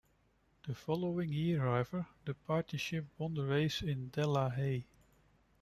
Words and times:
The 0.65 0.73
following 0.73 1.31
year 1.31 1.59
however 1.59 2.07
the 2.25 2.33
partnership 2.33 3.05
won 3.19 3.35
the 3.35 3.45
race 3.45 3.83
in 3.83 4.11
a 4.15 4.17
Delahaye. 4.17 4.85